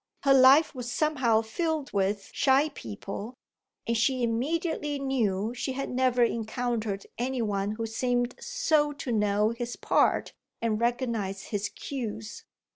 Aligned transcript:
Her 0.23 0.33
life 0.33 0.73
was 0.73 0.91
somehow 0.91 1.43
filled 1.43 1.93
with 1.93 2.31
shy 2.33 2.69
people, 2.69 3.35
and 3.85 3.95
she 3.95 4.23
immediately 4.23 4.97
knew 4.97 5.53
she 5.53 5.73
had 5.73 5.91
never 5.91 6.23
encountered 6.23 7.05
any 7.19 7.43
one 7.43 7.73
who 7.73 7.85
seemed 7.85 8.33
so 8.39 8.93
to 8.93 9.11
know 9.11 9.51
his 9.51 9.75
part 9.75 10.33
and 10.59 10.81
recognise 10.81 11.43
his 11.53 11.69
cues. 11.69 12.45